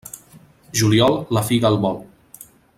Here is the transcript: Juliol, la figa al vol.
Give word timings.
Juliol, 0.79 1.19
la 1.37 1.45
figa 1.51 1.71
al 1.73 1.81
vol. 1.87 2.03